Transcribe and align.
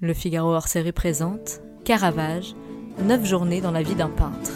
Le 0.00 0.14
Figaro 0.14 0.54
hors 0.54 0.68
série 0.68 0.92
présente 0.92 1.60
Caravage, 1.84 2.54
9 3.02 3.24
journées 3.24 3.60
dans 3.60 3.70
la 3.70 3.82
vie 3.82 3.94
d'un 3.94 4.08
peintre. 4.08 4.52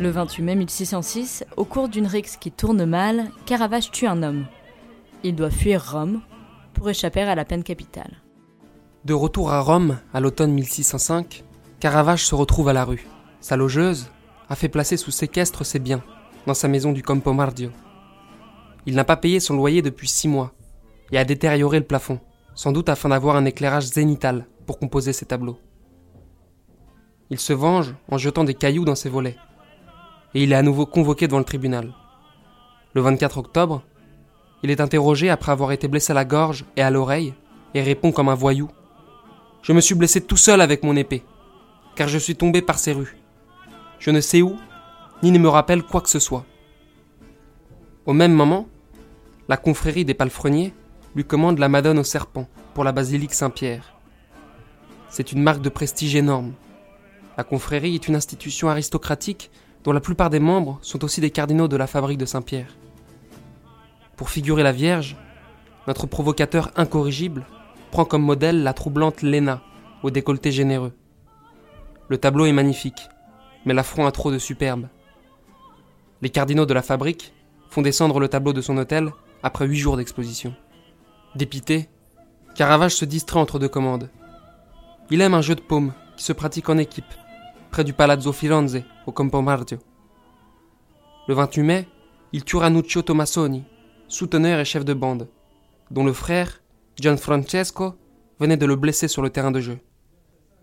Le 0.00 0.10
28 0.10 0.42
mai 0.42 0.54
1606, 0.54 1.44
au 1.56 1.64
cours 1.64 1.88
d'une 1.88 2.06
rixe 2.06 2.36
qui 2.36 2.52
tourne 2.52 2.84
mal, 2.84 3.30
Caravage 3.46 3.90
tue 3.90 4.06
un 4.06 4.22
homme. 4.22 4.46
Il 5.24 5.34
doit 5.34 5.50
fuir 5.50 5.92
Rome 5.92 6.20
pour 6.74 6.88
échapper 6.90 7.22
à 7.22 7.34
la 7.34 7.44
peine 7.44 7.64
capitale. 7.64 8.22
De 9.04 9.14
retour 9.14 9.50
à 9.52 9.60
Rome, 9.60 9.98
à 10.12 10.20
l'automne 10.20 10.52
1605, 10.52 11.44
Caravage 11.80 12.26
se 12.26 12.34
retrouve 12.34 12.68
à 12.68 12.72
la 12.72 12.84
rue. 12.84 13.06
Sa 13.40 13.56
logeuse 13.56 14.10
a 14.48 14.56
fait 14.56 14.68
placer 14.68 14.96
sous 14.96 15.10
séquestre 15.10 15.64
ses 15.64 15.78
biens, 15.78 16.02
dans 16.46 16.54
sa 16.54 16.68
maison 16.68 16.92
du 16.92 17.02
Campo 17.02 17.32
Mardio. 17.32 17.70
Il 18.86 18.94
n'a 18.94 19.04
pas 19.04 19.16
payé 19.16 19.40
son 19.40 19.56
loyer 19.56 19.82
depuis 19.82 20.08
six 20.08 20.28
mois, 20.28 20.52
et 21.10 21.18
a 21.18 21.24
détérioré 21.24 21.78
le 21.78 21.86
plafond, 21.86 22.20
sans 22.58 22.72
doute 22.72 22.88
afin 22.88 23.10
d'avoir 23.10 23.36
un 23.36 23.44
éclairage 23.44 23.84
zénital 23.84 24.44
pour 24.66 24.80
composer 24.80 25.12
ses 25.12 25.26
tableaux. 25.26 25.60
Il 27.30 27.38
se 27.38 27.52
venge 27.52 27.94
en 28.10 28.18
jetant 28.18 28.42
des 28.42 28.54
cailloux 28.54 28.84
dans 28.84 28.96
ses 28.96 29.08
volets, 29.08 29.36
et 30.34 30.42
il 30.42 30.50
est 30.50 30.56
à 30.56 30.62
nouveau 30.62 30.84
convoqué 30.84 31.28
devant 31.28 31.38
le 31.38 31.44
tribunal. 31.44 31.94
Le 32.94 33.00
24 33.00 33.38
octobre, 33.38 33.84
il 34.64 34.72
est 34.72 34.80
interrogé 34.80 35.30
après 35.30 35.52
avoir 35.52 35.70
été 35.70 35.86
blessé 35.86 36.10
à 36.10 36.14
la 36.14 36.24
gorge 36.24 36.64
et 36.74 36.82
à 36.82 36.90
l'oreille, 36.90 37.32
et 37.74 37.80
répond 37.80 38.10
comme 38.10 38.28
un 38.28 38.34
voyou. 38.34 38.68
Je 39.62 39.72
me 39.72 39.80
suis 39.80 39.94
blessé 39.94 40.20
tout 40.20 40.36
seul 40.36 40.60
avec 40.60 40.82
mon 40.82 40.96
épée, 40.96 41.22
car 41.94 42.08
je 42.08 42.18
suis 42.18 42.34
tombé 42.34 42.60
par 42.60 42.80
ces 42.80 42.92
rues. 42.92 43.18
Je 44.00 44.10
ne 44.10 44.20
sais 44.20 44.42
où, 44.42 44.56
ni 45.22 45.30
ne 45.30 45.38
me 45.38 45.48
rappelle 45.48 45.84
quoi 45.84 46.00
que 46.00 46.10
ce 46.10 46.18
soit. 46.18 46.44
Au 48.04 48.14
même 48.14 48.32
moment, 48.32 48.66
la 49.48 49.56
confrérie 49.56 50.04
des 50.04 50.14
palefreniers 50.14 50.74
lui 51.14 51.24
commande 51.24 51.58
la 51.58 51.68
Madone 51.68 51.98
au 51.98 52.04
serpent 52.04 52.48
pour 52.74 52.84
la 52.84 52.92
basilique 52.92 53.34
Saint-Pierre. 53.34 53.94
C'est 55.08 55.32
une 55.32 55.42
marque 55.42 55.62
de 55.62 55.68
prestige 55.68 56.14
énorme. 56.14 56.52
La 57.36 57.44
confrérie 57.44 57.94
est 57.94 58.08
une 58.08 58.16
institution 58.16 58.68
aristocratique 58.68 59.50
dont 59.84 59.92
la 59.92 60.00
plupart 60.00 60.30
des 60.30 60.40
membres 60.40 60.78
sont 60.82 61.04
aussi 61.04 61.20
des 61.20 61.30
cardinaux 61.30 61.68
de 61.68 61.76
la 61.76 61.86
fabrique 61.86 62.18
de 62.18 62.26
Saint-Pierre. 62.26 62.76
Pour 64.16 64.30
figurer 64.30 64.62
la 64.62 64.72
Vierge, 64.72 65.16
notre 65.86 66.06
provocateur 66.06 66.70
incorrigible 66.76 67.46
prend 67.90 68.04
comme 68.04 68.22
modèle 68.22 68.62
la 68.62 68.74
troublante 68.74 69.22
Léna, 69.22 69.62
au 70.02 70.10
décolleté 70.10 70.52
généreux. 70.52 70.92
Le 72.08 72.18
tableau 72.18 72.46
est 72.46 72.52
magnifique, 72.52 73.08
mais 73.64 73.74
l'affront 73.74 74.06
a 74.06 74.12
trop 74.12 74.30
de 74.30 74.38
superbe. 74.38 74.88
Les 76.20 76.30
cardinaux 76.30 76.66
de 76.66 76.74
la 76.74 76.82
fabrique 76.82 77.32
font 77.70 77.82
descendre 77.82 78.20
le 78.20 78.28
tableau 78.28 78.52
de 78.52 78.60
son 78.60 78.76
hôtel 78.76 79.10
après 79.42 79.66
huit 79.66 79.78
jours 79.78 79.96
d'exposition. 79.96 80.54
Dépité, 81.34 81.88
Caravage 82.54 82.94
se 82.94 83.04
distrait 83.04 83.38
entre 83.38 83.58
deux 83.58 83.68
commandes. 83.68 84.10
Il 85.10 85.20
aime 85.20 85.34
un 85.34 85.42
jeu 85.42 85.54
de 85.54 85.60
paume 85.60 85.92
qui 86.16 86.24
se 86.24 86.32
pratique 86.32 86.68
en 86.70 86.78
équipe, 86.78 87.12
près 87.70 87.84
du 87.84 87.92
Palazzo 87.92 88.32
Firenze, 88.32 88.82
au 89.06 89.12
Campo 89.12 89.42
Mardio. 89.42 89.78
Le 91.28 91.34
28 91.34 91.62
mai, 91.62 91.88
il 92.32 92.44
tue 92.44 92.56
Ranuccio 92.56 93.02
Tomassoni, 93.02 93.64
souteneur 94.08 94.58
et 94.58 94.64
chef 94.64 94.84
de 94.84 94.94
bande, 94.94 95.28
dont 95.90 96.04
le 96.04 96.14
frère, 96.14 96.62
Gianfrancesco, 96.96 97.94
venait 98.40 98.56
de 98.56 98.66
le 98.66 98.76
blesser 98.76 99.06
sur 99.06 99.22
le 99.22 99.30
terrain 99.30 99.50
de 99.50 99.60
jeu. 99.60 99.78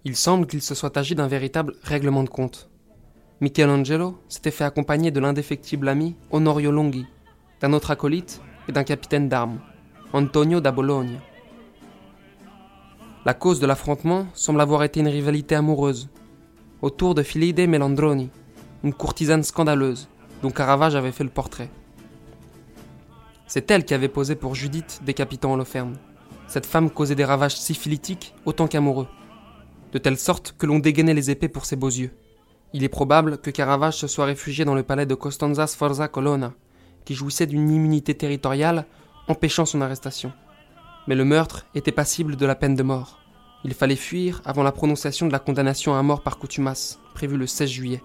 Il 0.04 0.16
semble 0.16 0.48
qu'il 0.48 0.64
se 0.64 0.74
soit 0.74 0.98
agi 0.98 1.14
d'un 1.14 1.28
véritable 1.28 1.76
règlement 1.84 2.24
de 2.24 2.30
compte. 2.30 2.70
Michelangelo 3.40 4.20
s'était 4.30 4.52
fait 4.52 4.64
accompagner 4.64 5.12
de 5.12 5.20
l'indéfectible 5.20 5.88
ami 5.88 6.16
Honorio 6.32 6.72
Longhi, 6.72 7.06
d'un 7.62 7.74
autre 7.74 7.92
acolyte 7.92 8.42
et 8.68 8.72
d'un 8.72 8.84
capitaine 8.84 9.30
d'armes, 9.30 9.60
Antonio 10.18 10.62
da 10.62 10.72
Bologna. 10.72 11.20
La 13.26 13.34
cause 13.34 13.60
de 13.60 13.68
l'affrontement 13.68 14.28
semble 14.34 14.62
avoir 14.62 14.84
été 14.84 15.02
une 15.02 15.10
rivalité 15.10 15.56
amoureuse, 15.56 16.08
autour 16.82 17.16
de 17.16 17.22
Filide 17.22 17.68
Melandroni, 17.68 18.30
une 18.86 18.94
courtisane 18.94 19.44
scandaleuse, 19.44 20.08
dont 20.42 20.52
Caravage 20.52 20.96
avait 20.96 21.12
fait 21.12 21.26
le 21.26 21.30
portrait. 21.30 21.70
C'est 23.46 23.70
elle 23.70 23.84
qui 23.84 23.94
avait 23.94 24.08
posé 24.08 24.36
pour 24.36 24.56
Judith, 24.56 25.02
décapitant 25.06 25.52
Holoferne. 25.52 25.98
Cette 26.48 26.66
femme 26.66 26.90
causait 26.90 27.16
des 27.16 27.26
ravages 27.26 27.58
syphilitiques 27.58 28.36
autant 28.46 28.70
qu'amoureux, 28.70 29.10
de 29.92 29.98
telle 29.98 30.18
sorte 30.18 30.56
que 30.58 30.66
l'on 30.66 30.80
dégainait 30.80 31.14
les 31.14 31.30
épées 31.30 31.50
pour 31.50 31.66
ses 31.66 31.76
beaux 31.76 31.90
yeux. 31.90 32.16
Il 32.72 32.86
est 32.86 32.88
probable 32.88 33.38
que 33.40 33.52
Caravage 33.52 33.98
se 33.98 34.08
soit 34.08 34.24
réfugié 34.24 34.64
dans 34.64 34.76
le 34.76 34.84
palais 34.84 35.06
de 35.06 35.14
Costanza 35.14 35.68
Sforza 35.68 36.08
Colonna, 36.08 36.54
qui 37.04 37.16
jouissait 37.16 37.48
d'une 37.48 37.70
immunité 37.70 38.16
territoriale 38.16 38.86
empêchant 39.28 39.66
son 39.66 39.82
arrestation. 39.82 40.32
Mais 41.08 41.16
le 41.16 41.26
meurtre 41.26 41.66
était 41.76 41.92
passible 41.92 42.36
de 42.36 42.46
la 42.46 42.56
peine 42.56 42.76
de 42.76 42.84
mort. 42.84 43.20
Il 43.64 43.74
fallait 43.74 43.96
fuir 43.96 44.42
avant 44.46 44.64
la 44.64 44.72
prononciation 44.72 45.28
de 45.28 45.32
la 45.32 45.40
condamnation 45.40 45.96
à 45.96 46.04
mort 46.04 46.22
par 46.22 46.38
coutumas, 46.38 47.00
prévue 47.14 47.38
le 47.38 47.48
16 47.48 47.70
juillet. 47.70 48.04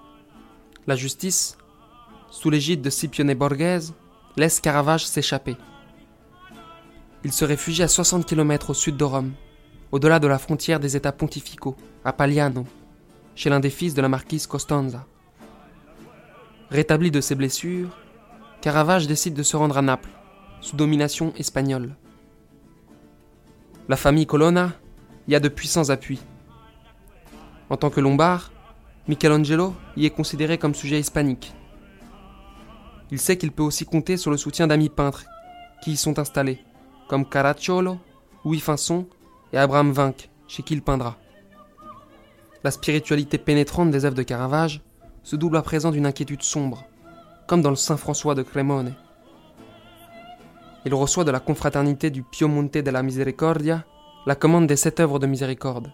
La 0.86 0.96
justice, 0.96 1.58
sous 2.30 2.50
l'égide 2.50 2.82
de 2.82 2.90
Scipione 2.90 3.34
Borghese, 3.34 3.94
laisse 4.36 4.60
Caravage 4.60 5.06
s'échapper. 5.06 5.56
Il 7.24 7.32
se 7.32 7.44
réfugie 7.44 7.82
à 7.82 7.88
60 7.88 8.24
km 8.24 8.70
au 8.70 8.74
sud 8.74 8.96
de 8.96 9.04
Rome, 9.04 9.32
au-delà 9.92 10.18
de 10.18 10.26
la 10.26 10.38
frontière 10.38 10.80
des 10.80 10.96
États 10.96 11.12
pontificaux, 11.12 11.76
à 12.04 12.12
Pagliano, 12.12 12.64
chez 13.34 13.50
l'un 13.50 13.60
des 13.60 13.70
fils 13.70 13.92
de 13.92 14.00
la 14.00 14.08
marquise 14.08 14.46
Costanza. 14.46 15.04
Rétabli 16.70 17.10
de 17.10 17.20
ses 17.20 17.34
blessures, 17.34 17.90
Caravage 18.62 19.06
décide 19.06 19.34
de 19.34 19.42
se 19.42 19.56
rendre 19.56 19.76
à 19.76 19.82
Naples, 19.82 20.08
sous 20.60 20.76
domination 20.76 21.32
espagnole. 21.36 21.96
La 23.88 23.96
famille 23.96 24.26
Colonna 24.26 24.72
y 25.28 25.34
a 25.34 25.40
de 25.40 25.48
puissants 25.48 25.90
appuis. 25.90 26.20
En 27.68 27.76
tant 27.76 27.90
que 27.90 28.00
lombard, 28.00 28.52
Michelangelo 29.08 29.74
y 29.96 30.06
est 30.06 30.10
considéré 30.10 30.58
comme 30.58 30.74
sujet 30.74 31.00
hispanique. 31.00 31.52
Il 33.10 33.18
sait 33.18 33.36
qu'il 33.36 33.50
peut 33.50 33.62
aussi 33.62 33.84
compter 33.84 34.16
sur 34.16 34.30
le 34.30 34.36
soutien 34.36 34.66
d'amis 34.66 34.88
peintres 34.88 35.24
qui 35.82 35.92
y 35.92 35.96
sont 35.96 36.18
installés, 36.18 36.60
comme 37.08 37.28
Caracciolo, 37.28 37.98
Louis 38.44 38.60
Finson 38.60 39.06
et 39.52 39.58
Abraham 39.58 39.92
Vinck, 39.92 40.30
chez 40.46 40.62
qui 40.62 40.74
il 40.74 40.82
peindra. 40.82 41.16
La 42.62 42.70
spiritualité 42.70 43.38
pénétrante 43.38 43.90
des 43.90 44.04
œuvres 44.04 44.14
de 44.14 44.22
Caravage 44.22 44.82
se 45.22 45.36
double 45.36 45.56
à 45.56 45.62
présent 45.62 45.90
d'une 45.90 46.06
inquiétude 46.06 46.42
sombre, 46.42 46.84
comme 47.46 47.62
dans 47.62 47.70
le 47.70 47.76
Saint 47.76 47.96
François 47.96 48.34
de 48.34 48.42
Cremone. 48.42 48.94
Il 50.86 50.94
reçoit 50.94 51.24
de 51.24 51.30
la 51.30 51.40
confraternité 51.40 52.10
du 52.10 52.22
Piemonte 52.22 52.78
della 52.78 53.02
Misericordia 53.02 53.84
la 54.26 54.34
commande 54.34 54.66
des 54.66 54.76
sept 54.76 55.00
œuvres 55.00 55.18
de 55.18 55.26
miséricorde. 55.26 55.92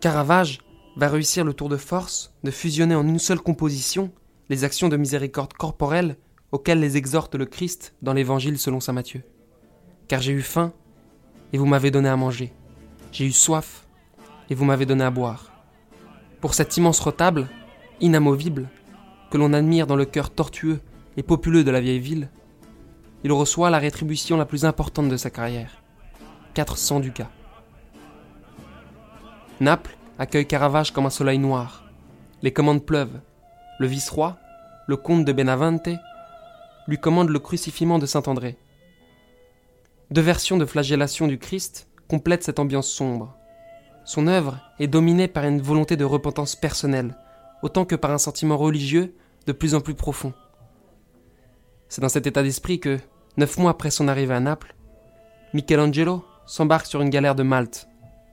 Caravage 0.00 0.60
va 0.96 1.08
réussir 1.08 1.44
le 1.44 1.54
tour 1.54 1.68
de 1.68 1.78
force 1.78 2.34
de 2.44 2.50
fusionner 2.50 2.94
en 2.94 3.06
une 3.06 3.18
seule 3.18 3.40
composition 3.40 4.10
les 4.50 4.64
actions 4.64 4.88
de 4.88 4.96
miséricorde 4.96 5.54
corporelle 5.54 6.16
auxquelles 6.52 6.80
les 6.80 6.96
exhorte 6.96 7.34
le 7.36 7.46
Christ 7.46 7.94
dans 8.02 8.12
l'Évangile 8.12 8.58
selon 8.58 8.80
saint 8.80 8.92
Matthieu. 8.92 9.22
Car 10.08 10.20
j'ai 10.20 10.32
eu 10.32 10.42
faim, 10.42 10.72
et 11.52 11.58
vous 11.58 11.66
m'avez 11.66 11.90
donné 11.90 12.08
à 12.08 12.16
manger. 12.16 12.52
J'ai 13.12 13.24
eu 13.24 13.32
soif, 13.32 13.86
et 14.50 14.54
vous 14.54 14.64
m'avez 14.64 14.84
donné 14.84 15.04
à 15.04 15.10
boire. 15.10 15.52
Pour 16.40 16.54
cet 16.54 16.76
immense 16.76 17.00
retable, 17.00 17.48
inamovible, 18.00 18.68
que 19.30 19.38
l'on 19.38 19.52
admire 19.52 19.86
dans 19.86 19.96
le 19.96 20.04
cœur 20.04 20.30
tortueux 20.30 20.80
et 21.16 21.22
populeux 21.22 21.64
de 21.64 21.70
la 21.70 21.80
vieille 21.80 22.00
ville, 22.00 22.28
il 23.22 23.32
reçoit 23.32 23.70
la 23.70 23.78
rétribution 23.78 24.36
la 24.36 24.46
plus 24.46 24.64
importante 24.64 25.08
de 25.08 25.16
sa 25.16 25.30
carrière, 25.30 25.82
400 26.54 27.00
ducats. 27.00 27.30
Naples 29.60 29.96
accueille 30.18 30.46
Caravage 30.46 30.92
comme 30.92 31.06
un 31.06 31.10
soleil 31.10 31.38
noir. 31.38 31.84
Les 32.42 32.52
commandes 32.52 32.84
pleuvent. 32.84 33.20
Le 33.78 33.86
vice-roi, 33.86 34.38
le 34.86 34.96
comte 34.96 35.24
de 35.24 35.32
Benavente, 35.32 35.90
lui 36.86 36.98
commande 36.98 37.28
le 37.28 37.38
crucifiement 37.38 37.98
de 37.98 38.06
Saint-André. 38.06 38.56
Deux 40.10 40.22
versions 40.22 40.56
de 40.56 40.64
flagellation 40.64 41.26
du 41.26 41.38
Christ 41.38 41.88
complètent 42.08 42.42
cette 42.42 42.58
ambiance 42.58 42.88
sombre. 42.88 43.36
Son 44.04 44.26
œuvre 44.26 44.58
est 44.78 44.88
dominée 44.88 45.28
par 45.28 45.44
une 45.44 45.60
volonté 45.60 45.96
de 45.96 46.04
repentance 46.04 46.56
personnelle, 46.56 47.16
autant 47.62 47.84
que 47.84 47.94
par 47.94 48.10
un 48.10 48.18
sentiment 48.18 48.56
religieux 48.56 49.14
de 49.46 49.52
plus 49.52 49.74
en 49.74 49.80
plus 49.80 49.94
profond. 49.94 50.32
C'est 51.88 52.00
dans 52.00 52.08
cet 52.08 52.26
état 52.26 52.42
d'esprit 52.42 52.80
que, 52.80 52.98
neuf 53.36 53.58
mois 53.58 53.70
après 53.70 53.90
son 53.90 54.08
arrivée 54.08 54.34
à 54.34 54.40
Naples, 54.40 54.74
Michelangelo 55.52 56.24
s'embarque 56.46 56.86
sur 56.86 57.00
une 57.00 57.10
galère 57.10 57.34
de 57.34 57.42
Malte, 57.42 57.88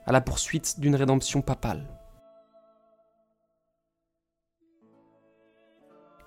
à 0.06 0.12
la 0.12 0.22
poursuite 0.22 0.80
d'une 0.80 0.96
rédemption 0.96 1.42
papale. 1.42 1.88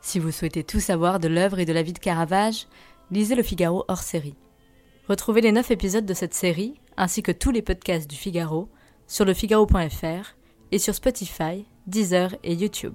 Si 0.01 0.19
vous 0.19 0.31
souhaitez 0.31 0.65
tout 0.65 0.81
savoir 0.81 1.21
de 1.21 1.29
l'œuvre 1.29 1.59
et 1.59 1.67
de 1.67 1.73
la 1.73 1.83
vie 1.83 1.93
de 1.93 1.99
Caravage, 1.99 2.67
lisez 3.11 3.35
Le 3.35 3.43
Figaro 3.43 3.85
hors 3.89 4.03
série. 4.03 4.37
Retrouvez 5.09 5.41
les 5.41 5.53
9 5.53 5.71
épisodes 5.73 6.07
de 6.07 6.15
cette 6.15 6.35
série, 6.35 6.81
ainsi 6.97 7.23
que 7.23 7.33
tous 7.33 7.51
les 7.51 7.63
podcasts 7.63 8.09
du 8.09 8.17
Figaro, 8.17 8.69
sur 9.07 9.25
lefigaro.fr 9.25 10.37
et 10.73 10.79
sur 10.79 10.95
Spotify, 10.95 11.67
Deezer 11.87 12.37
et 12.45 12.55
YouTube. 12.55 12.95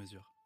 mesure. 0.01 0.40